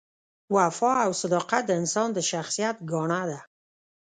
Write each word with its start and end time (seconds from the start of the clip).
وفا 0.55 0.93
او 1.05 1.09
صداقت 1.21 1.63
د 1.67 1.71
انسان 1.81 2.07
د 2.13 2.19
شخصیت 2.31 2.75
ګاڼه 2.91 3.21
ده. 3.29 3.39